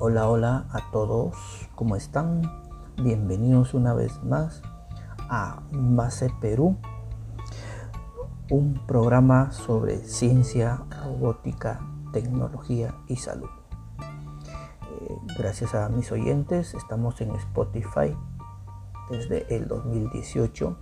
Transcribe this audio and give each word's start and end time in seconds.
Hola, 0.00 0.28
hola 0.28 0.66
a 0.70 0.92
todos, 0.92 1.34
¿cómo 1.74 1.96
están? 1.96 2.42
Bienvenidos 3.02 3.74
una 3.74 3.94
vez 3.94 4.22
más 4.22 4.62
a 5.28 5.64
Base 5.72 6.32
Perú, 6.40 6.76
un 8.48 8.80
programa 8.86 9.50
sobre 9.50 9.96
ciencia, 10.04 10.84
robótica, 11.02 11.80
tecnología 12.12 12.94
y 13.08 13.16
salud. 13.16 13.48
Eh, 15.00 15.16
gracias 15.36 15.74
a 15.74 15.88
mis 15.88 16.12
oyentes, 16.12 16.74
estamos 16.74 17.20
en 17.20 17.34
Spotify 17.34 18.16
desde 19.10 19.52
el 19.52 19.66
2018 19.66 20.76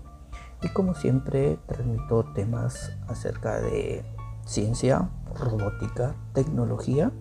y 0.61 0.69
como 0.75 0.95
siempre 0.95 1.59
transmito 1.67 2.23
temas 2.35 2.93
acerca 3.09 3.63
de 3.63 4.05
ciencia, 4.45 5.09
robótica, 5.35 6.15
tecnología 6.35 7.13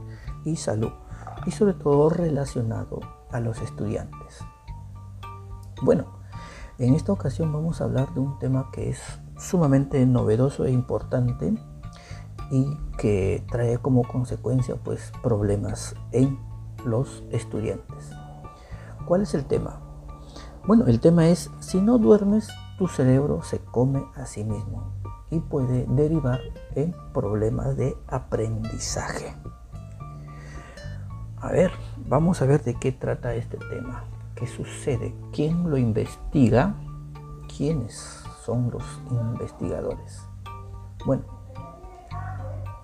y 0.44 0.58
salud 0.58 0.92
y 1.46 1.52
sobre 1.52 1.74
todo 1.74 2.10
relacionado 2.10 3.00
a 3.32 3.40
los 3.40 3.62
estudiantes. 3.62 4.40
Bueno, 5.82 6.06
en 6.78 6.94
esta 6.94 7.12
ocasión 7.12 7.52
vamos 7.54 7.82
a 7.82 7.86
hablar 7.86 8.14
de 8.14 8.20
un 8.20 8.40
tema 8.40 8.70
que 8.72 8.90
es 8.90 9.02
sumamente 9.38 10.06
novedoso 10.06 10.66
e 10.66 10.72
importante 10.72 11.54
y 12.52 12.78
que 12.98 13.46
trae 13.50 13.78
como 13.80 14.04
consecuencia 14.04 14.76
pues 14.76 15.12
problemas 15.24 15.96
en 16.12 16.40
los 16.86 17.24
estudiantes. 17.32 18.12
¿Cuál 19.06 19.22
es 19.22 19.34
el 19.34 19.46
tema? 19.46 19.82
Bueno, 20.66 20.88
el 20.88 21.00
tema 21.00 21.28
es 21.28 21.52
si 21.60 21.82
no 21.82 21.98
duermes 21.98 22.50
tu 22.78 22.88
cerebro 22.88 23.42
se 23.42 23.60
come 23.60 24.06
a 24.16 24.26
sí 24.26 24.44
mismo 24.44 24.94
y 25.30 25.40
puede 25.40 25.86
derivar 25.88 26.40
en 26.76 26.94
problemas 27.14 27.78
de 27.78 27.96
aprendizaje. 28.08 29.36
A 31.46 31.52
ver, 31.52 31.72
vamos 32.08 32.42
a 32.42 32.48
ver 32.48 32.64
de 32.64 32.74
qué 32.74 32.92
trata 32.92 33.36
este 33.36 33.58
tema. 33.58 34.06
¿Qué 34.34 34.48
sucede? 34.48 35.14
¿Quién 35.32 35.70
lo 35.70 35.78
investiga? 35.78 36.74
¿Quiénes 37.56 38.24
son 38.44 38.72
los 38.72 38.84
investigadores? 39.12 40.28
Bueno, 41.06 41.24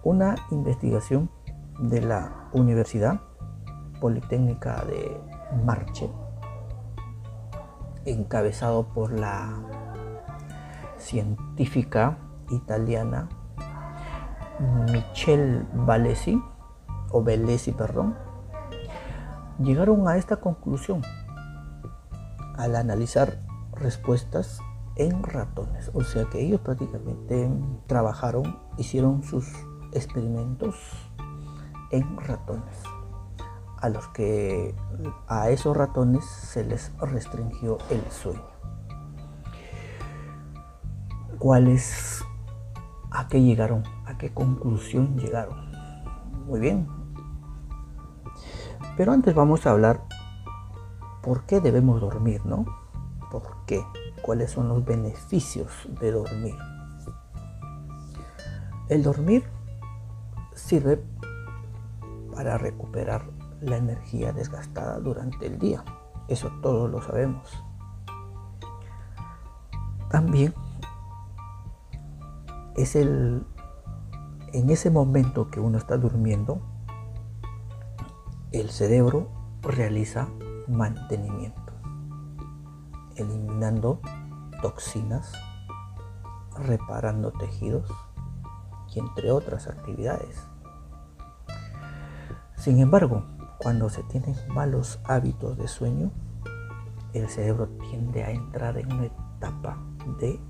una 0.03 0.36
investigación 0.52 1.31
de 1.80 2.02
la 2.02 2.50
Universidad 2.53 3.22
Politécnica 4.00 4.86
de 4.86 5.20
Marche, 5.66 6.12
encabezado 8.06 8.90
por 8.90 9.12
la 9.12 9.56
científica 11.00 12.20
italiana 12.52 13.28
Michelle 14.91 15.66
Valesi, 15.74 16.40
o 17.09 17.24
Bellesi, 17.24 17.72
perdón, 17.72 18.16
llegaron 19.63 20.07
a 20.07 20.17
esta 20.17 20.38
conclusión 20.38 21.01
al 22.55 22.75
analizar 22.75 23.39
respuestas 23.73 24.59
en 24.95 25.23
ratones. 25.23 25.91
O 25.94 26.03
sea 26.03 26.25
que 26.25 26.41
ellos 26.41 26.61
prácticamente 26.61 27.49
trabajaron, 27.88 28.59
hicieron 28.77 29.23
sus 29.23 29.47
experimentos 29.94 30.75
en 31.91 32.17
ratones, 32.17 32.83
a 33.77 33.89
los 33.89 34.07
que 34.09 34.75
a 35.27 35.49
esos 35.49 35.75
ratones 35.75 36.23
se 36.25 36.63
les 36.63 36.91
restringió 36.99 37.78
el 37.89 38.03
sueño. 38.11 38.51
¿Cuáles? 41.39 42.23
¿A 43.09 43.28
qué 43.28 43.41
llegaron? 43.41 43.83
¿A 44.05 44.17
qué 44.17 44.31
conclusión 44.33 45.17
llegaron? 45.17 45.72
Muy 46.45 46.59
bien. 46.59 47.00
Pero 49.01 49.13
antes 49.13 49.34
vamos 49.34 49.66
a 49.66 49.72
hablar 49.72 50.03
por 51.23 51.47
qué 51.47 51.59
debemos 51.59 52.00
dormir, 52.00 52.45
¿no? 52.45 52.66
¿Por 53.31 53.66
qué? 53.66 53.84
¿Cuáles 54.22 54.51
son 54.51 54.67
los 54.67 54.85
beneficios 54.85 55.72
de 56.00 56.12
dormir? 56.12 56.56
El 58.90 59.01
dormir 59.01 59.44
sirve 60.53 61.03
para 62.31 62.59
recuperar 62.59 63.23
la 63.59 63.78
energía 63.78 64.34
desgastada 64.34 65.00
durante 65.00 65.47
el 65.47 65.57
día. 65.57 65.84
Eso 66.28 66.51
todos 66.61 66.88
lo 66.91 67.01
sabemos. 67.01 67.50
También 70.11 70.53
es 72.75 72.95
el 72.95 73.47
en 74.53 74.69
ese 74.69 74.91
momento 74.91 75.50
que 75.50 75.59
uno 75.59 75.79
está 75.79 75.97
durmiendo, 75.97 76.61
el 78.51 78.69
cerebro 78.69 79.29
realiza 79.62 80.28
mantenimiento, 80.67 81.72
eliminando 83.16 84.01
toxinas, 84.62 85.31
reparando 86.57 87.31
tejidos 87.31 87.90
y 88.94 89.00
entre 89.00 89.31
otras 89.31 89.67
actividades. 89.67 90.35
Sin 92.57 92.79
embargo, 92.79 93.23
cuando 93.57 93.90
se 93.90 94.03
tienen 94.03 94.35
malos 94.50 95.00
hábitos 95.06 95.57
de 95.57 95.69
sueño, 95.69 96.11
el 97.13 97.29
cerebro 97.29 97.69
tiende 97.90 98.25
a 98.25 98.31
entrar 98.31 98.78
en 98.78 98.91
una 98.91 99.06
etapa 99.06 99.78
de 100.19 100.41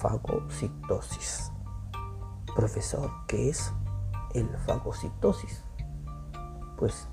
fagocitosis. 0.00 1.52
Profesor, 2.56 3.08
¿qué 3.28 3.50
es 3.50 3.72
el 4.34 4.48
fagocitosis? 4.66 5.64
Pues 6.76 7.08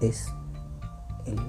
es 0.00 0.32
el 1.26 1.40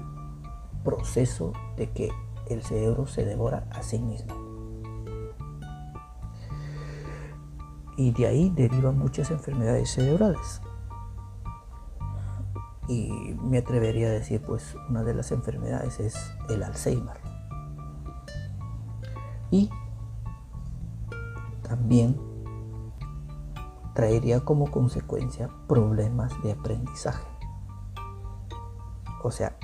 proceso 0.84 1.52
de 1.76 1.90
que 1.90 2.10
el 2.48 2.62
cerebro 2.62 3.06
se 3.06 3.24
devora 3.24 3.66
a 3.70 3.82
sí 3.82 3.98
mismo. 3.98 4.34
Y 7.96 8.12
de 8.12 8.26
ahí 8.26 8.50
derivan 8.50 8.98
muchas 8.98 9.30
enfermedades 9.30 9.90
cerebrales. 9.90 10.60
Y 12.88 13.10
me 13.42 13.58
atrevería 13.58 14.08
a 14.08 14.10
decir, 14.10 14.42
pues 14.42 14.76
una 14.88 15.04
de 15.04 15.14
las 15.14 15.32
enfermedades 15.32 16.00
es 16.00 16.14
el 16.50 16.62
Alzheimer. 16.62 17.18
Y 19.50 19.70
también 21.62 22.20
traería 23.94 24.40
como 24.40 24.70
consecuencia 24.70 25.48
problemas 25.68 26.32
de 26.42 26.52
aprendizaje. 26.52 27.33
O 29.24 29.30
sea, 29.30 29.56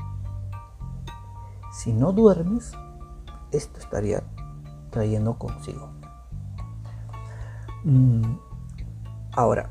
si 1.71 1.93
no 1.93 2.13
duermes, 2.13 2.73
esto 3.53 3.79
estaría 3.79 4.23
trayendo 4.89 5.39
consigo. 5.39 5.91
Mm, 7.85 8.39
ahora, 9.33 9.69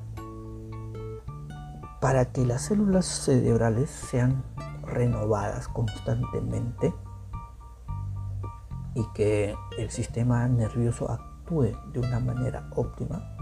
para 1.99 2.31
que 2.31 2.45
las 2.45 2.61
células 2.61 3.07
cerebrales 3.07 3.89
sean 3.89 4.43
renovadas 4.83 5.67
constantemente 5.67 6.93
y 8.93 9.03
que 9.15 9.55
el 9.79 9.89
sistema 9.89 10.47
nervioso 10.47 11.09
actúe 11.09 11.71
de 11.91 11.99
una 11.99 12.19
manera 12.19 12.69
óptima, 12.75 13.35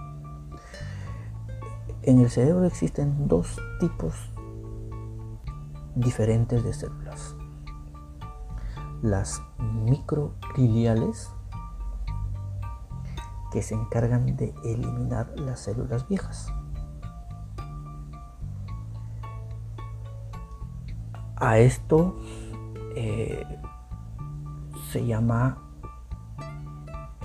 en 2.04 2.22
el 2.22 2.30
cerebro 2.30 2.64
existen 2.64 3.28
dos 3.28 3.60
tipos 3.82 4.32
diferentes 6.00 6.64
de 6.64 6.74
células 6.74 7.36
las 9.02 9.42
microgliales 9.58 11.32
que 13.52 13.62
se 13.62 13.76
encargan 13.76 14.36
de 14.36 14.54
eliminar 14.64 15.32
las 15.40 15.62
células 15.62 16.08
viejas. 16.08 16.52
A 21.36 21.60
esto 21.60 22.18
eh, 22.96 23.46
se 24.92 25.06
llama 25.06 25.60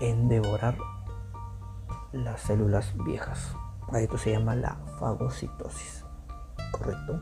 endevorar 0.01 0.77
las 2.13 2.43
células 2.43 2.95
viejas. 3.05 3.57
A 3.91 4.01
esto 4.01 4.19
se 4.19 4.33
llama 4.33 4.55
la 4.55 4.77
fagocitosis. 4.99 6.05
¿Correcto? 6.73 7.21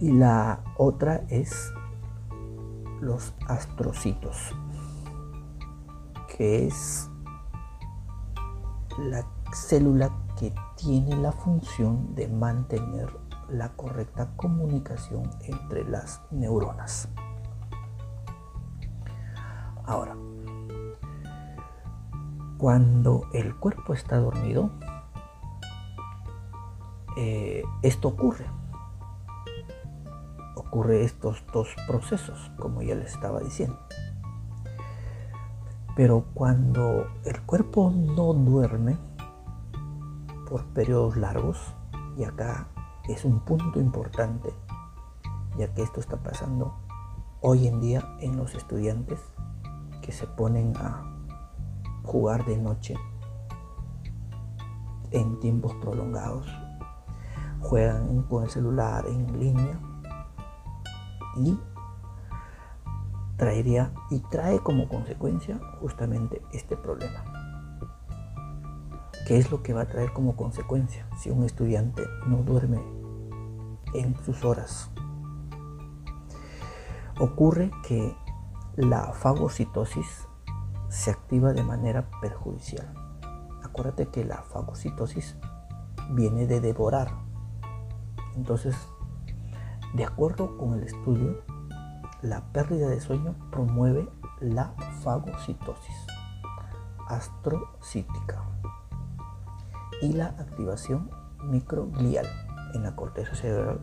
Y 0.00 0.12
la 0.12 0.62
otra 0.76 1.24
es 1.28 1.72
los 3.00 3.34
astrocitos, 3.48 4.54
que 6.36 6.66
es 6.66 7.10
la 8.98 9.24
célula 9.52 10.10
que 10.38 10.54
tiene 10.76 11.16
la 11.16 11.32
función 11.32 12.14
de 12.14 12.28
mantener 12.28 13.08
la 13.48 13.70
correcta 13.70 14.28
comunicación 14.36 15.30
entre 15.42 15.84
las 15.84 16.20
neuronas. 16.30 17.08
Ahora, 19.84 20.16
cuando 22.58 23.22
el 23.32 23.56
cuerpo 23.56 23.94
está 23.94 24.18
dormido, 24.18 24.70
eh, 27.16 27.64
esto 27.82 28.08
ocurre. 28.08 28.44
Ocurre 30.68 31.02
estos 31.02 31.42
dos 31.50 31.68
procesos, 31.86 32.50
como 32.58 32.82
ya 32.82 32.94
les 32.94 33.14
estaba 33.14 33.40
diciendo. 33.40 33.78
Pero 35.96 36.26
cuando 36.34 37.06
el 37.24 37.40
cuerpo 37.46 37.90
no 37.90 38.34
duerme 38.34 38.98
por 40.46 40.66
periodos 40.66 41.16
largos, 41.16 41.58
y 42.18 42.24
acá 42.24 42.68
es 43.08 43.24
un 43.24 43.40
punto 43.40 43.80
importante, 43.80 44.52
ya 45.56 45.72
que 45.72 45.82
esto 45.82 46.00
está 46.00 46.18
pasando 46.18 46.74
hoy 47.40 47.66
en 47.66 47.80
día 47.80 48.06
en 48.20 48.36
los 48.36 48.54
estudiantes 48.54 49.20
que 50.02 50.12
se 50.12 50.26
ponen 50.26 50.76
a 50.76 51.02
jugar 52.02 52.44
de 52.44 52.58
noche 52.58 52.94
en 55.12 55.40
tiempos 55.40 55.74
prolongados, 55.76 56.46
juegan 57.60 58.24
con 58.24 58.44
el 58.44 58.50
celular 58.50 59.06
en 59.06 59.40
línea 59.40 59.80
y 61.38 61.58
traería 63.36 63.92
y 64.10 64.20
trae 64.20 64.58
como 64.58 64.88
consecuencia 64.88 65.58
justamente 65.80 66.42
este 66.52 66.76
problema. 66.76 67.24
¿Qué 69.26 69.38
es 69.38 69.50
lo 69.50 69.62
que 69.62 69.72
va 69.72 69.82
a 69.82 69.88
traer 69.88 70.12
como 70.12 70.36
consecuencia 70.36 71.06
si 71.18 71.30
un 71.30 71.44
estudiante 71.44 72.02
no 72.26 72.38
duerme 72.38 72.82
en 73.94 74.16
sus 74.24 74.44
horas? 74.44 74.90
Ocurre 77.20 77.70
que 77.86 78.16
la 78.76 79.12
fagocitosis 79.12 80.26
se 80.88 81.10
activa 81.10 81.52
de 81.52 81.62
manera 81.62 82.08
perjudicial. 82.20 82.92
Acuérdate 83.62 84.06
que 84.06 84.24
la 84.24 84.42
fagocitosis 84.42 85.36
viene 86.10 86.46
de 86.46 86.60
devorar. 86.60 87.10
Entonces, 88.34 88.76
de 89.94 90.04
acuerdo 90.04 90.56
con 90.56 90.74
el 90.74 90.84
estudio, 90.84 91.42
la 92.22 92.52
pérdida 92.52 92.88
de 92.88 93.00
sueño 93.00 93.34
promueve 93.50 94.08
la 94.40 94.72
fagocitosis 95.02 96.06
astrocítica 97.08 98.44
y 100.02 100.12
la 100.12 100.26
activación 100.26 101.10
microglial 101.44 102.26
en 102.74 102.82
la 102.82 102.94
corteza 102.94 103.34
cerebral. 103.34 103.80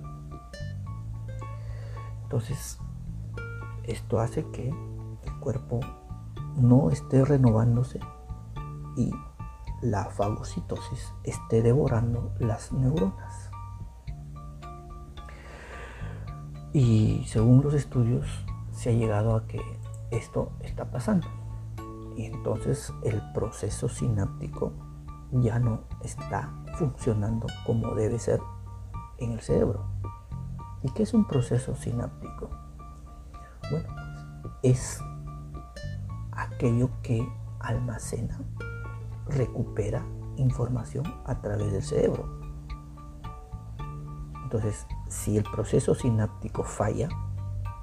Entonces, 2.23 2.79
esto 3.83 4.19
hace 4.19 4.45
que 4.51 4.69
el 4.69 5.39
cuerpo 5.39 5.79
no 6.57 6.89
esté 6.89 7.23
renovándose 7.25 7.99
y 8.95 9.11
la 9.81 10.05
fagocitosis 10.05 11.13
esté 11.23 11.61
devorando 11.61 12.33
las 12.39 12.71
neuronas. 12.71 13.44
Y 16.75 17.23
según 17.25 17.63
los 17.63 17.73
estudios 17.73 18.27
se 18.73 18.89
ha 18.89 18.91
llegado 18.91 19.37
a 19.37 19.47
que 19.47 19.61
esto 20.11 20.51
está 20.59 20.91
pasando. 20.91 21.25
Y 22.17 22.25
entonces 22.25 22.91
el 23.01 23.21
proceso 23.31 23.87
sináptico 23.87 24.73
ya 25.31 25.57
no 25.57 25.83
está 26.03 26.51
funcionando 26.77 27.47
como 27.65 27.95
debe 27.95 28.19
ser 28.19 28.41
en 29.19 29.31
el 29.31 29.39
cerebro. 29.39 29.85
¿Y 30.83 30.91
qué 30.91 31.03
es 31.03 31.13
un 31.13 31.25
proceso 31.25 31.75
sináptico? 31.75 32.49
Bueno, 33.71 33.87
es 34.61 34.99
aquello 36.33 36.89
que 37.01 37.25
almacena, 37.61 38.37
recupera 39.29 40.05
información 40.35 41.05
a 41.25 41.39
través 41.39 41.71
del 41.71 41.83
cerebro. 41.83 42.44
Entonces, 44.55 44.87
si 45.09 45.37
el 45.37 45.43
proceso 45.43 45.95
sináptico 45.95 46.63
falla, 46.63 47.09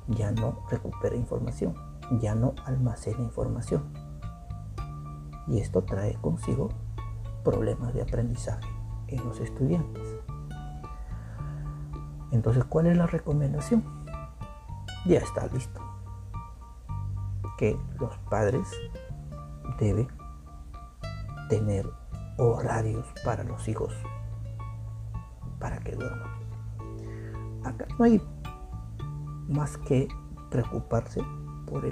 ya 0.08 0.32
no 0.32 0.64
recupera 0.70 1.14
información, 1.14 1.74
ya 2.12 2.34
no 2.34 2.54
almacena 2.64 3.20
información. 3.20 3.92
Y 5.48 5.60
esto 5.60 5.82
trae 5.84 6.14
consigo 6.14 6.70
problemas 7.44 7.92
de 7.92 8.00
aprendizaje 8.00 8.66
en 9.08 9.22
los 9.22 9.38
estudiantes. 9.40 10.16
Entonces, 12.30 12.64
¿cuál 12.64 12.86
es 12.86 12.96
la 12.96 13.06
recomendación? 13.06 13.84
Ya 15.04 15.18
está 15.18 15.48
listo. 15.48 15.78
Que 17.58 17.78
los 18.00 18.16
padres 18.30 18.66
deben 19.78 20.08
tener 21.50 21.86
horarios 22.38 23.06
para 23.26 23.44
los 23.44 23.68
hijos 23.68 23.92
para 25.58 25.78
que 25.80 25.94
duerman. 25.94 26.41
Acá 27.64 27.86
no 27.98 28.04
hay 28.04 28.20
más 29.48 29.76
que 29.78 30.08
preocuparse 30.50 31.22
por 31.66 31.84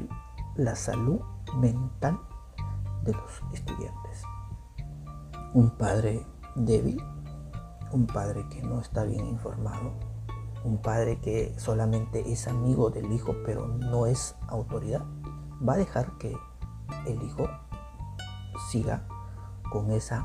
la 0.56 0.74
salud 0.74 1.20
mental 1.56 2.18
de 3.02 3.12
los 3.12 3.42
estudiantes. 3.52 4.22
Un 5.54 5.70
padre 5.70 6.26
débil, 6.54 7.02
un 7.92 8.06
padre 8.06 8.46
que 8.50 8.62
no 8.62 8.80
está 8.80 9.04
bien 9.04 9.26
informado, 9.26 9.92
un 10.64 10.78
padre 10.78 11.18
que 11.20 11.54
solamente 11.58 12.30
es 12.30 12.46
amigo 12.48 12.90
del 12.90 13.10
hijo 13.12 13.34
pero 13.44 13.66
no 13.66 14.06
es 14.06 14.36
autoridad, 14.48 15.04
va 15.66 15.74
a 15.74 15.78
dejar 15.78 16.18
que 16.18 16.36
el 17.06 17.22
hijo 17.22 17.48
siga 18.70 19.06
con, 19.72 19.90
esa, 19.90 20.24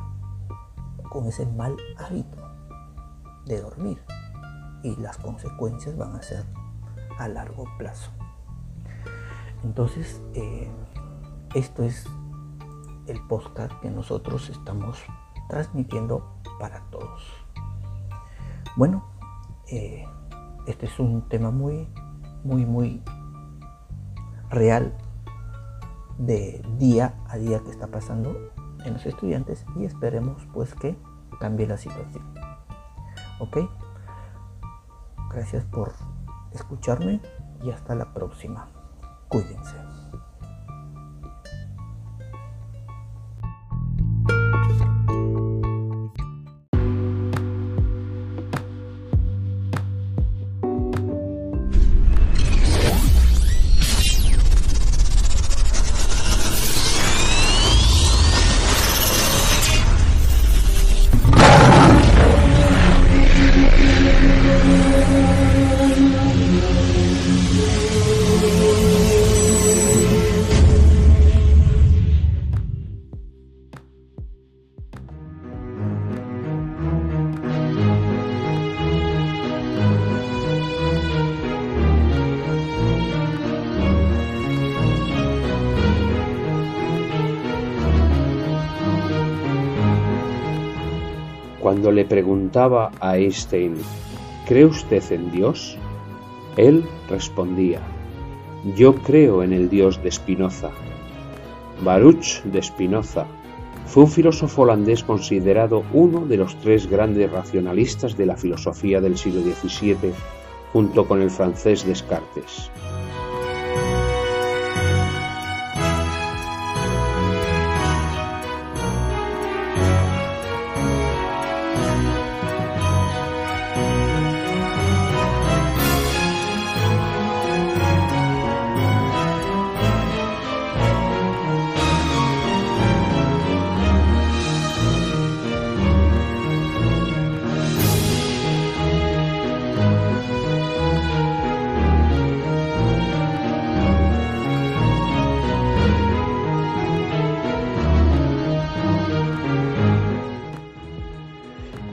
con 1.10 1.25
ese 1.28 1.46
mal 1.46 1.78
hábito 1.98 2.38
de 3.46 3.62
dormir 3.62 4.02
y 4.86 4.96
las 4.98 5.18
consecuencias 5.18 5.98
van 5.98 6.15
a 6.15 6.22
ser 6.22 6.46
a 7.18 7.27
largo 7.27 7.65
plazo. 7.77 8.12
Entonces, 9.63 10.22
eh, 10.36 10.70
esto 11.56 11.84
es 11.84 12.06
el 13.08 13.20
podcast 13.27 13.74
que 13.82 13.89
nosotros 13.89 14.50
estamos 14.50 15.00
transmitiendo 15.50 16.39
para 16.60 16.82
todos. 16.92 17.24
Bueno, 18.75 19.04
eh, 19.72 20.06
este 20.68 20.86
es 20.86 21.00
un 21.00 21.27
tema 21.30 21.50
muy, 21.50 21.89
muy, 22.44 22.65
muy 22.65 23.01
real 24.51 24.96
de 26.20 26.63
día 26.77 27.15
a 27.27 27.38
día 27.38 27.60
que 27.60 27.72
está 27.72 27.88
pasando 27.88 28.38
en 28.86 28.94
los 28.94 29.06
estudiantes 29.08 29.65
y 29.77 29.86
esperemos 29.86 30.48
pues 30.54 30.75
que 30.75 30.96
cambie 31.39 31.65
la 31.65 31.77
situación. 31.77 32.24
¿Ok? 33.39 33.58
Gracias 35.36 35.65
por 35.65 35.92
escucharme 36.54 37.20
y 37.62 37.70
hasta 37.70 37.94
la 37.94 38.13
próxima. 38.13 38.70
Cuídense. 39.27 39.85
Cuando 91.86 92.01
le 92.01 92.10
preguntaba 92.10 92.92
a 93.00 93.15
Einstein, 93.15 93.75
¿cree 94.48 94.65
usted 94.65 95.04
en 95.12 95.30
Dios? 95.32 95.77
Él 96.58 96.84
respondía, 97.08 97.80
yo 98.75 98.96
creo 98.96 99.44
en 99.44 99.54
el 99.54 99.70
Dios 99.70 100.01
de 100.01 100.12
Spinoza. 100.12 100.72
Baruch 101.84 102.42
de 102.42 102.63
Spinoza 102.63 103.27
fue 103.86 104.06
un 104.06 104.10
filósofo 104.10 104.63
holandés 104.63 105.04
considerado 105.04 105.84
uno 105.94 106.25
de 106.25 106.38
los 106.38 106.60
tres 106.60 106.89
grandes 106.89 107.32
racionalistas 107.32 108.18
de 108.18 108.25
la 108.25 108.36
filosofía 108.36 109.00
del 109.00 109.15
siglo 109.15 109.42
XVII, 109.42 110.12
junto 110.74 111.08
con 111.08 111.22
el 111.22 111.30
francés 111.30 111.86
Descartes. 111.86 112.72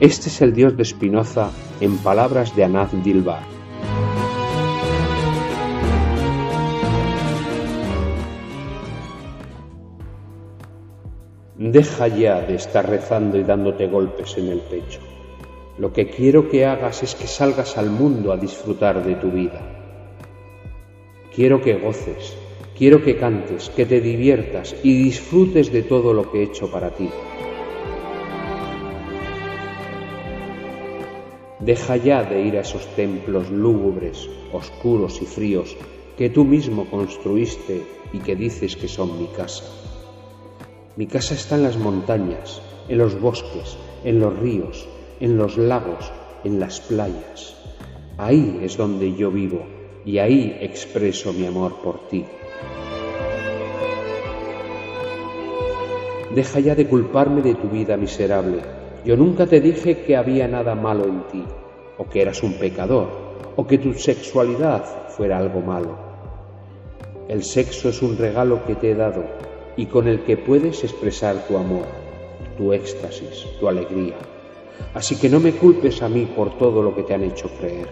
Este 0.03 0.31
es 0.31 0.43
el 0.43 0.53
Dios 0.53 0.77
de 0.77 0.85
Spinoza 0.85 1.53
en 1.81 1.97
palabras 1.99 2.57
de 2.57 2.65
Anaz 2.65 2.91
Dilbar. 3.05 3.45
Deja 11.57 12.09
ya 12.09 12.41
de 12.41 12.57
estar 12.57 12.91
rezando 12.91 13.39
y 13.39 13.45
dándote 13.45 13.87
golpes 13.87 14.37
en 14.39 14.49
el 14.49 14.59
pecho. 14.59 14.99
Lo 15.79 15.93
que 15.93 16.11
quiero 16.11 16.49
que 16.49 16.67
hagas 16.67 17.05
es 17.05 17.15
que 17.15 17.29
salgas 17.29 17.79
al 17.79 17.89
mundo 17.89 18.33
a 18.33 18.37
disfrutar 18.37 19.05
de 19.05 19.15
tu 19.15 19.31
vida. 19.31 19.63
Quiero 21.33 21.61
que 21.61 21.75
goces, 21.75 22.37
quiero 22.77 23.05
que 23.05 23.19
cantes, 23.19 23.71
que 23.71 23.87
te 23.87 24.01
diviertas 24.01 24.75
y 24.83 25.05
disfrutes 25.05 25.71
de 25.73 25.85
todo 25.85 26.13
lo 26.13 26.29
que 26.33 26.41
he 26.41 26.43
hecho 26.47 26.69
para 26.73 26.91
ti. 26.91 27.09
Deja 31.65 31.97
ya 31.97 32.25
de 32.25 32.43
ir 32.43 32.57
a 32.57 32.63
esos 32.63 32.85
templos 32.97 33.49
lúgubres, 33.49 34.29
oscuros 34.53 35.23
y 35.23 35.27
fríos 35.27 35.77
que 36.19 36.29
tú 36.29 36.45
mismo 36.45 36.91
construiste 36.91 37.87
y 38.13 38.19
que 38.19 38.35
dices 38.35 38.75
que 38.75 38.89
son 38.89 39.17
mi 39.17 39.29
casa. 39.29 39.63
Mi 40.97 41.07
casa 41.07 41.35
está 41.35 41.55
en 41.55 41.63
las 41.63 41.77
montañas, 41.77 42.61
en 42.89 42.99
los 42.99 43.21
bosques, 43.21 43.79
en 44.03 44.19
los 44.19 44.37
ríos, 44.41 44.89
en 45.21 45.37
los 45.37 45.57
lagos, 45.57 46.11
en 46.43 46.59
las 46.59 46.81
playas. 46.81 47.57
Ahí 48.19 48.59
es 48.63 48.77
donde 48.77 49.15
yo 49.15 49.31
vivo 49.31 49.65
y 50.05 50.19
ahí 50.19 50.57
expreso 50.61 51.33
mi 51.33 51.47
amor 51.47 51.77
por 51.81 52.09
ti. 52.09 52.25
Deja 56.35 56.59
ya 56.59 56.75
de 56.75 56.89
culparme 56.89 57.41
de 57.41 57.55
tu 57.55 57.69
vida 57.69 57.97
miserable. 57.97 58.82
Yo 59.05 59.17
nunca 59.17 59.47
te 59.47 59.61
dije 59.61 60.03
que 60.03 60.17
había 60.17 60.47
nada 60.47 60.77
malo 60.77 61.05
en 61.07 61.23
ti, 61.29 61.45
o 61.99 62.09
que 62.09 62.23
eras 62.23 62.43
un 62.45 62.55
pecador, 62.55 63.09
o 63.57 63.67
que 63.67 63.79
tu 63.79 63.95
sexualidad 63.95 64.85
fuera 65.09 65.39
algo 65.39 65.61
malo. 65.61 65.97
El 67.29 67.43
sexo 67.43 67.89
es 67.89 68.01
un 68.01 68.17
regalo 68.17 68.65
que 68.65 68.77
te 68.77 68.93
he 68.93 68.95
dado 68.95 69.25
y 69.77 69.87
con 69.87 70.07
el 70.07 70.23
que 70.23 70.37
puedes 70.37 70.85
expresar 70.85 71.47
tu 71.49 71.57
amor, 71.57 71.87
tu 72.57 72.73
éxtasis, 72.73 73.47
tu 73.59 73.69
alegría. 73.69 74.15
Así 74.95 75.17
que 75.17 75.29
no 75.29 75.41
me 75.41 75.53
culpes 75.53 76.01
a 76.03 76.09
mí 76.09 76.27
por 76.37 76.57
todo 76.57 76.81
lo 76.81 76.95
que 76.95 77.03
te 77.03 77.15
han 77.15 77.25
hecho 77.25 77.49
creer. 77.59 77.89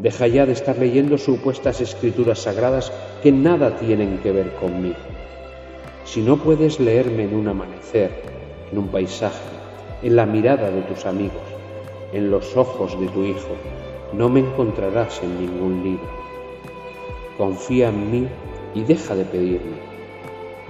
Deja 0.00 0.26
ya 0.26 0.44
de 0.44 0.52
estar 0.52 0.76
leyendo 0.76 1.18
supuestas 1.18 1.80
escrituras 1.80 2.40
sagradas 2.40 2.92
que 3.22 3.30
nada 3.30 3.76
tienen 3.76 4.18
que 4.18 4.32
ver 4.32 4.52
conmigo. 4.54 5.05
Si 6.06 6.22
no 6.22 6.38
puedes 6.38 6.80
leerme 6.80 7.24
en 7.24 7.34
un 7.34 7.48
amanecer, 7.48 8.10
en 8.72 8.78
un 8.78 8.88
paisaje, 8.88 9.36
en 10.02 10.16
la 10.16 10.24
mirada 10.24 10.70
de 10.70 10.80
tus 10.82 11.04
amigos, 11.04 11.42
en 12.12 12.30
los 12.30 12.56
ojos 12.56 12.98
de 12.98 13.08
tu 13.08 13.22
hijo, 13.24 13.54
no 14.14 14.30
me 14.30 14.40
encontrarás 14.40 15.22
en 15.22 15.38
ningún 15.38 15.84
libro 15.84 16.26
confía 17.36 17.88
en 17.88 18.10
mí 18.10 18.26
y 18.74 18.82
deja 18.82 19.14
de 19.14 19.24
pedirme. 19.24 19.76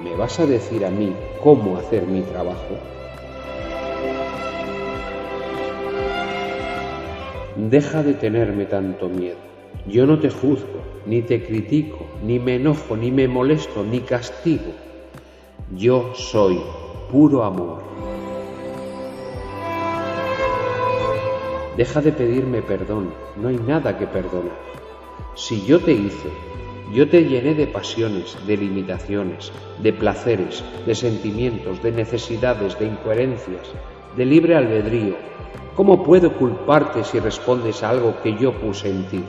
¿Me 0.03 0.15
vas 0.17 0.39
a 0.41 0.47
decir 0.47 0.85
a 0.85 0.91
mí 0.91 1.13
cómo 1.43 1.77
hacer 1.77 2.07
mi 2.07 2.23
trabajo? 2.23 2.77
Deja 7.57 8.03
de 8.03 8.15
tenerme 8.15 8.67
tanto 8.67 9.09
miedo. 9.09 9.37
Yo 9.87 10.07
no 10.07 10.19
te 10.19 10.31
juzgo, 10.31 10.83
ni 11.07 11.23
te 11.23 11.43
critico, 11.43 12.07
ni 12.23 12.39
me 12.39 12.57
enojo, 12.57 12.97
ni 12.97 13.11
me 13.11 13.29
molesto, 13.29 13.85
ni 13.85 14.01
castigo. 14.01 14.73
Yo 15.75 16.13
soy 16.15 16.61
puro 17.11 17.43
amor. 17.43 17.83
Deja 21.77 22.01
de 22.01 22.13
pedirme 22.13 22.63
perdón, 22.63 23.13
no 23.37 23.49
hay 23.49 23.57
nada 23.57 23.99
que 23.99 24.07
perdonar. 24.07 24.59
Si 25.35 25.65
yo 25.67 25.81
te 25.81 25.93
hice 25.93 26.31
yo 26.93 27.09
te 27.09 27.25
llené 27.25 27.55
de 27.55 27.67
pasiones, 27.67 28.39
de 28.47 28.57
limitaciones, 28.57 29.51
de 29.83 29.93
placeres, 29.93 30.63
de 30.87 30.95
sentimientos, 30.95 31.83
de 31.83 31.91
necesidades, 31.91 32.79
de 32.79 32.87
incoherencias, 32.87 33.73
de 34.17 34.25
libre 34.25 34.57
albedrío. 34.57 35.17
¿Cómo 35.75 36.05
puedo 36.05 36.33
culparte 36.35 37.03
si 37.03 37.19
respondes 37.19 37.83
a 37.83 37.91
algo 37.91 38.23
que 38.23 38.37
yo 38.37 38.53
puse 38.61 38.89
en 38.89 39.05
ti? 39.09 39.25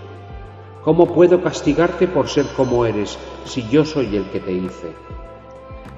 ¿Cómo 0.84 1.08
puedo 1.08 1.42
castigarte 1.42 2.08
por 2.08 2.30
ser 2.30 2.46
como 2.56 2.86
eres 2.86 3.18
si 3.46 3.68
yo 3.70 3.84
soy 3.84 4.16
el 4.16 4.30
que 4.30 4.40
te 4.40 4.52
hice? 4.52 4.94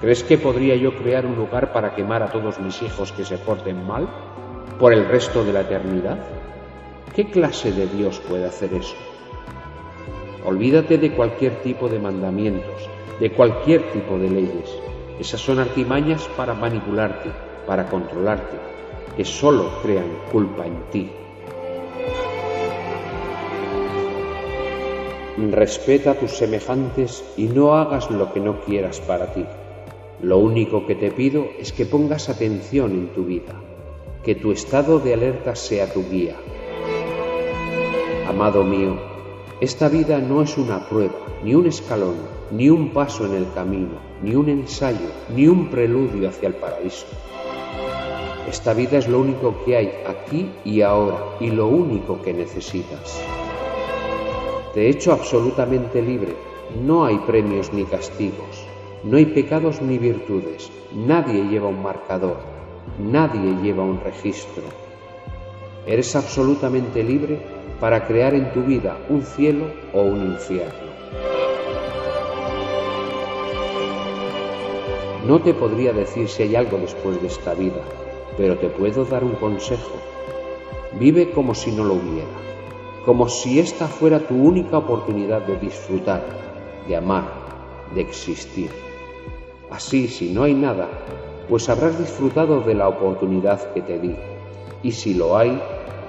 ¿Crees 0.01 0.23
que 0.23 0.37
podría 0.37 0.77
yo 0.77 0.95
crear 0.95 1.25
un 1.25 1.35
lugar 1.35 1.73
para 1.73 1.93
quemar 1.93 2.23
a 2.23 2.31
todos 2.31 2.57
mis 2.61 2.81
hijos 2.81 3.11
que 3.11 3.25
se 3.25 3.37
porten 3.37 3.85
mal 3.85 4.07
por 4.79 4.93
el 4.93 5.05
resto 5.05 5.43
de 5.43 5.51
la 5.51 5.61
eternidad? 5.61 6.17
¿Qué 7.13 7.29
clase 7.29 7.73
de 7.73 7.85
Dios 7.87 8.21
puede 8.29 8.45
hacer 8.45 8.73
eso? 8.73 8.95
Olvídate 10.45 10.97
de 10.97 11.11
cualquier 11.11 11.61
tipo 11.63 11.89
de 11.89 11.99
mandamientos, 11.99 12.89
de 13.19 13.29
cualquier 13.33 13.91
tipo 13.91 14.17
de 14.17 14.29
leyes. 14.29 14.73
Esas 15.19 15.41
son 15.41 15.59
artimañas 15.59 16.29
para 16.37 16.53
manipularte, 16.53 17.29
para 17.67 17.87
controlarte, 17.87 18.55
que 19.17 19.25
solo 19.25 19.69
crean 19.83 20.07
culpa 20.31 20.65
en 20.65 20.81
ti. 20.91 21.11
Respeta 25.51 26.11
a 26.11 26.15
tus 26.15 26.31
semejantes 26.31 27.21
y 27.35 27.47
no 27.47 27.73
hagas 27.75 28.09
lo 28.09 28.31
que 28.31 28.39
no 28.39 28.61
quieras 28.61 29.01
para 29.01 29.33
ti. 29.33 29.45
Lo 30.21 30.37
único 30.37 30.85
que 30.85 30.95
te 30.95 31.11
pido 31.11 31.47
es 31.57 31.71
que 31.71 31.85
pongas 31.85 32.27
atención 32.27 32.91
en 32.91 33.07
tu 33.13 33.23
vida, 33.23 33.55
que 34.21 34.35
tu 34.35 34.51
estado 34.51 34.99
de 34.99 35.13
alerta 35.13 35.55
sea 35.55 35.91
tu 35.93 36.03
guía. 36.09 36.35
Amado 38.27 38.65
mío, 38.65 38.97
esta 39.61 39.87
vida 39.87 40.19
no 40.19 40.41
es 40.41 40.57
una 40.57 40.89
prueba, 40.89 41.15
ni 41.41 41.55
un 41.55 41.67
escalón, 41.67 42.17
ni 42.51 42.69
un 42.69 42.89
paso 42.89 43.25
en 43.25 43.33
el 43.33 43.51
camino, 43.53 43.97
ni 44.21 44.35
un 44.35 44.49
ensayo, 44.49 45.09
ni 45.33 45.47
un 45.47 45.69
preludio 45.69 46.27
hacia 46.27 46.49
el 46.49 46.55
paraíso. 46.55 47.07
Esta 48.45 48.73
vida 48.73 48.97
es 48.97 49.07
lo 49.07 49.21
único 49.21 49.63
que 49.63 49.77
hay 49.77 49.91
aquí 50.05 50.49
y 50.65 50.81
ahora 50.81 51.37
y 51.39 51.49
lo 51.49 51.67
único 51.67 52.21
que 52.21 52.33
necesitas. 52.33 53.21
Te 54.73 54.85
he 54.85 54.89
hecho 54.89 55.13
absolutamente 55.13 56.01
libre. 56.01 56.35
No 56.83 57.05
hay 57.05 57.17
premios 57.19 57.71
ni 57.71 57.85
castigos. 57.85 58.68
No 59.03 59.15
hay 59.15 59.27
pecados 59.27 59.81
ni 59.81 59.97
virtudes. 59.97 60.69
Nadie 60.93 61.43
lleva 61.43 61.69
un 61.69 61.81
marcador. 61.81 62.37
Nadie 62.99 63.55
lleva 63.63 63.81
un 63.81 64.01
registro. 64.01 64.63
Eres 65.85 66.17
absolutamente 66.17 67.01
libre 67.01 67.39
para 67.79 68.05
crear 68.05 68.33
en 68.33 68.51
tu 68.51 68.61
vida 68.61 68.97
un 69.07 69.21
cielo 69.21 69.67
o 69.93 70.01
un 70.01 70.33
infierno. 70.33 70.89
No 75.25 75.41
te 75.41 75.53
podría 75.53 75.93
decir 75.93 76.27
si 76.27 76.43
hay 76.43 76.55
algo 76.57 76.77
después 76.77 77.21
de 77.21 77.27
esta 77.27 77.53
vida, 77.53 77.81
pero 78.35 78.57
te 78.57 78.67
puedo 78.67 79.05
dar 79.05 79.23
un 79.23 79.35
consejo. 79.35 79.95
Vive 80.99 81.31
como 81.31 81.55
si 81.55 81.71
no 81.71 81.85
lo 81.85 81.93
hubiera, 81.93 82.27
como 83.05 83.29
si 83.29 83.59
esta 83.59 83.87
fuera 83.87 84.19
tu 84.19 84.35
única 84.35 84.77
oportunidad 84.77 85.43
de 85.43 85.57
disfrutar, 85.57 86.25
de 86.85 86.95
amar, 86.97 87.31
de 87.95 88.01
existir. 88.01 88.88
Así, 89.71 90.07
si 90.07 90.31
no 90.31 90.43
hay 90.43 90.53
nada, 90.53 90.87
pues 91.47 91.69
habrás 91.69 91.97
disfrutado 91.97 92.61
de 92.61 92.75
la 92.75 92.87
oportunidad 92.87 93.73
que 93.73 93.81
te 93.81 93.99
di. 93.99 94.15
Y 94.81 94.91
si 94.91 95.13
lo 95.13 95.37
hay, 95.37 95.59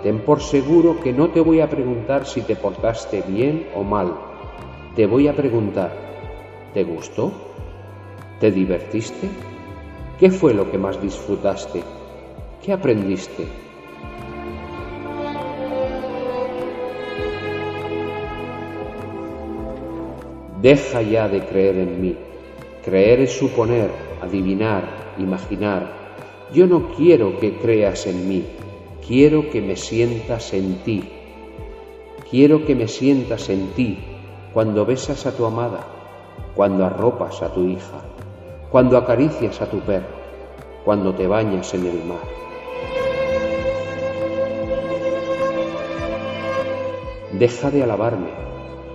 Ten 0.03 0.21
por 0.21 0.41
seguro 0.41 0.99
que 1.03 1.13
no 1.13 1.29
te 1.29 1.41
voy 1.41 1.61
a 1.61 1.69
preguntar 1.69 2.25
si 2.25 2.41
te 2.41 2.57
portaste 2.57 3.23
bien 3.29 3.67
o 3.75 3.83
mal. 3.83 4.15
Te 4.97 5.07
voy 5.07 5.29
a 5.29 5.37
preguntar, 5.37 5.93
¿te 6.73 6.85
gustó? 6.85 7.31
¿Te 8.41 8.51
divertiste? 8.51 9.29
¿Qué 10.19 10.31
fue 10.31 10.55
lo 10.55 10.71
que 10.71 10.79
más 10.79 11.01
disfrutaste? 11.03 11.83
¿Qué 12.63 12.73
aprendiste? 12.73 13.47
Deja 20.63 21.03
ya 21.03 21.29
de 21.29 21.45
creer 21.45 21.77
en 21.77 22.01
mí. 22.01 22.30
Creer 22.85 23.21
es 23.21 23.33
suponer, 23.33 23.91
adivinar, 24.23 25.15
imaginar. 25.19 25.93
Yo 26.53 26.67
no 26.67 26.91
quiero 26.97 27.39
que 27.39 27.57
creas 27.59 28.07
en 28.07 28.29
mí, 28.29 28.45
Quiero 29.07 29.51
que 29.51 29.61
me 29.61 29.77
sientas 29.77 30.55
en 30.55 30.85
ti. 30.85 31.03
Quiero 32.31 32.65
que 32.65 32.77
me 32.77 32.87
sientas 32.87 33.49
en 33.49 33.73
ti 33.73 33.99
cuando 34.55 34.87
besas 34.87 35.27
a 35.27 35.37
tu 35.37 35.47
amada, 35.47 35.85
cuando 36.55 36.85
arropas 36.85 37.43
a 37.43 37.53
tu 37.53 37.65
hija, 37.65 38.05
cuando 38.71 38.97
acaricias 38.97 39.61
a 39.63 39.67
tu 39.69 39.81
perro, 39.81 40.15
cuando 40.85 41.13
te 41.13 41.27
bañas 41.27 41.75
en 41.75 41.87
el 41.87 42.05
mar. 42.05 42.19
Deja 47.33 47.71
de 47.73 47.83
alabarme. 47.83 48.31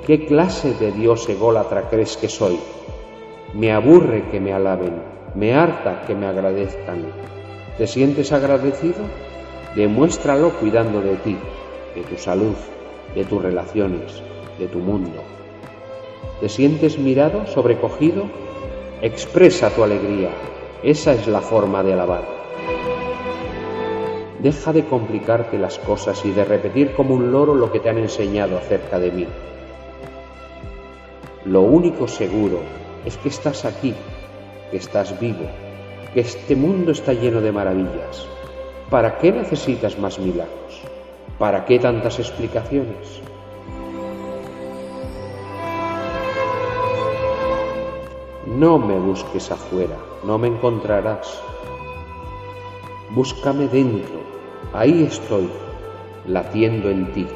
¿Qué 0.05 0.25
clase 0.27 0.75
de 0.75 0.93
Dios 0.93 1.27
ególatra 1.27 1.89
crees 1.89 2.15
que 2.15 2.29
soy? 2.29 2.57
Me 3.55 3.71
aburre 3.71 4.23
que 4.31 4.41
me 4.41 4.51
alaben. 4.51 5.01
Me 5.33 5.53
harta 5.53 6.01
que 6.05 6.13
me 6.13 6.27
agradezcan. 6.27 7.05
¿Te 7.77 7.87
sientes 7.87 8.33
agradecido? 8.33 8.99
Demuéstralo 9.77 10.49
cuidando 10.59 10.99
de 10.99 11.15
ti, 11.15 11.37
de 11.95 12.01
tu 12.01 12.17
salud, 12.17 12.55
de 13.15 13.23
tus 13.23 13.41
relaciones, 13.41 14.21
de 14.59 14.67
tu 14.67 14.79
mundo. 14.79 15.23
¿Te 16.41 16.49
sientes 16.49 16.99
mirado, 16.99 17.47
sobrecogido? 17.47 18.25
Expresa 19.01 19.69
tu 19.69 19.85
alegría. 19.85 20.31
Esa 20.83 21.13
es 21.13 21.25
la 21.25 21.39
forma 21.39 21.81
de 21.81 21.93
alabar. 21.93 22.25
Deja 24.39 24.73
de 24.73 24.83
complicarte 24.83 25.57
las 25.57 25.79
cosas 25.79 26.25
y 26.25 26.31
de 26.31 26.43
repetir 26.43 26.93
como 26.93 27.15
un 27.15 27.31
loro 27.31 27.55
lo 27.55 27.71
que 27.71 27.79
te 27.79 27.87
han 27.89 27.99
enseñado 27.99 28.57
acerca 28.57 28.99
de 28.99 29.11
mí. 29.11 29.27
Lo 31.45 31.61
único 31.61 32.05
seguro 32.09 32.59
es 33.05 33.17
que 33.17 33.29
estás 33.29 33.65
aquí, 33.65 33.93
que 34.71 34.77
estás 34.77 35.19
vivo, 35.19 35.45
que 36.13 36.21
este 36.21 36.55
mundo 36.55 36.91
está 36.91 37.13
lleno 37.13 37.41
de 37.41 37.51
maravillas. 37.51 38.27
¿Para 38.89 39.17
qué 39.17 39.31
necesitas 39.31 39.97
más 39.99 40.19
milagros? 40.19 40.81
¿Para 41.37 41.65
qué 41.65 41.79
tantas 41.79 42.19
explicaciones? 42.19 43.21
No 48.47 48.77
me 48.77 48.97
busques 48.97 49.51
afuera, 49.51 49.97
no 50.23 50.37
me 50.37 50.47
encontrarás. 50.47 51.41
Búscame 53.09 53.67
dentro, 53.67 54.19
ahí 54.73 55.03
estoy, 55.03 55.49
latiendo 56.27 56.89
en 56.89 57.11
ti. 57.13 57.27